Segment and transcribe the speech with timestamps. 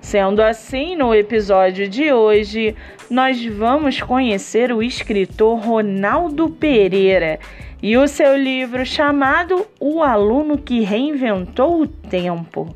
[0.00, 2.74] Sendo assim, no episódio de hoje,
[3.10, 7.38] nós vamos conhecer o escritor Ronaldo Pereira
[7.82, 12.74] e o seu livro chamado O Aluno que Reinventou o Tempo.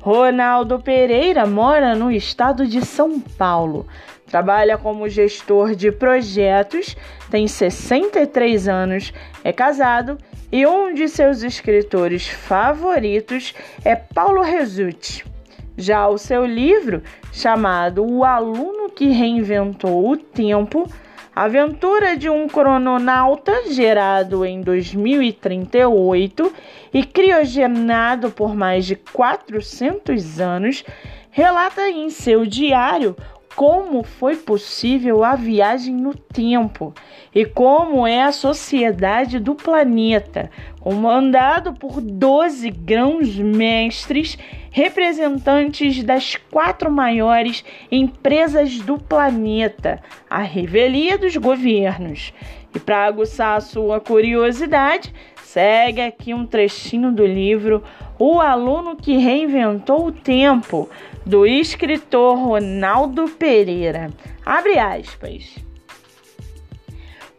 [0.00, 3.86] Ronaldo Pereira mora no estado de São Paulo.
[4.26, 6.96] Trabalha como gestor de projetos,
[7.30, 9.12] tem 63 anos,
[9.44, 10.18] é casado
[10.50, 15.33] e um de seus escritores favoritos é Paulo Resutti.
[15.76, 20.88] Já o seu livro, chamado O Aluno que Reinventou o Tempo,
[21.34, 26.52] Aventura de um crononauta gerado em 2038
[26.92, 30.84] e criogenado por mais de 400 anos,
[31.32, 33.16] relata em seu diário
[33.54, 36.92] como foi possível a viagem no tempo
[37.34, 44.36] e como é a sociedade do planeta, comandado por 12 grãos mestres,
[44.70, 52.32] representantes das quatro maiores empresas do planeta, a revelia dos governos.
[52.74, 57.84] E para aguçar a sua curiosidade, segue aqui um trechinho do livro
[58.18, 60.88] O Aluno que Reinventou o Tempo,
[61.24, 64.10] do escritor Ronaldo Pereira.
[64.44, 65.56] Abre aspas.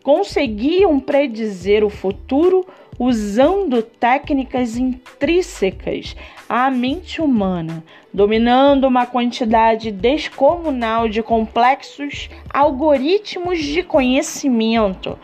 [0.04, 2.66] Conseguiam predizer o futuro
[2.98, 6.16] usando técnicas intrínsecas
[6.48, 15.18] à mente humana, dominando uma quantidade descomunal de complexos algoritmos de conhecimento,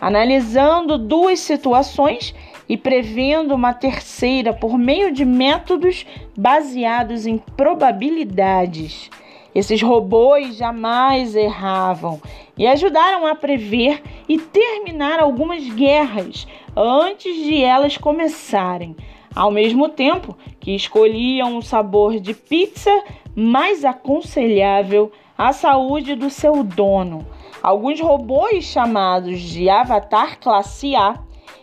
[0.00, 2.34] analisando duas situações
[2.68, 6.04] e prevendo uma terceira por meio de métodos
[6.36, 9.10] baseados em probabilidades.
[9.54, 12.20] Esses robôs jamais erravam
[12.56, 16.46] e ajudaram a prever e terminar algumas guerras
[16.76, 18.94] antes de elas começarem,
[19.34, 22.90] ao mesmo tempo que escolhiam o sabor de pizza
[23.34, 27.26] mais aconselhável à saúde do seu dono.
[27.62, 31.14] Alguns robôs chamados de Avatar Classe A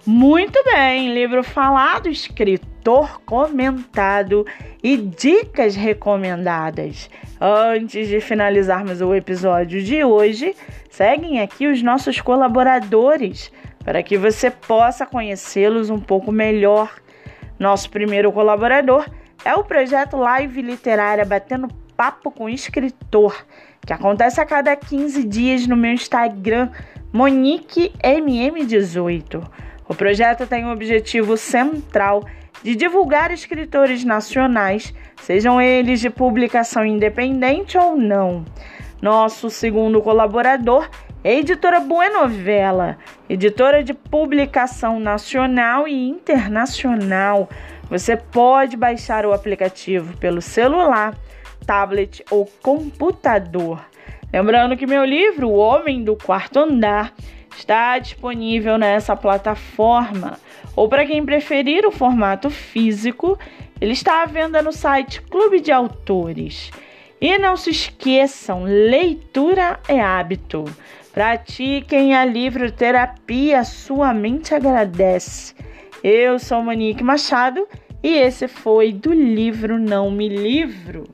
[0.07, 4.47] Muito bem, livro falado, escritor comentado
[4.83, 7.11] e dicas recomendadas.
[7.39, 10.57] Antes de finalizarmos o episódio de hoje,
[10.89, 13.53] seguem aqui os nossos colaboradores
[13.85, 17.03] para que você possa conhecê-los um pouco melhor.
[17.63, 19.09] Nosso primeiro colaborador
[19.45, 23.47] é o projeto Live Literária Batendo Papo com Escritor,
[23.87, 26.71] que acontece a cada 15 dias no meu Instagram,
[27.15, 29.49] MoniqueMM18.
[29.89, 32.25] O projeto tem o objetivo central
[32.65, 38.45] de divulgar escritores nacionais, sejam eles de publicação independente ou não.
[39.01, 40.91] Nosso segundo colaborador
[41.31, 42.99] editora Buenovela,
[43.29, 47.49] editora de publicação nacional e internacional.
[47.89, 51.17] Você pode baixar o aplicativo pelo celular,
[51.65, 53.85] tablet ou computador.
[54.33, 57.13] Lembrando que meu livro, O Homem do Quarto Andar,
[57.57, 60.39] está disponível nessa plataforma.
[60.75, 63.39] Ou para quem preferir o formato físico,
[63.81, 66.71] ele está à venda no site Clube de Autores.
[67.21, 70.65] E não se esqueçam, leitura é hábito.
[71.13, 75.55] Pratiquem a livroterapia, sua mente agradece.
[76.03, 77.69] Eu sou Monique Machado
[78.03, 81.05] e esse foi do livro Não Me Livro.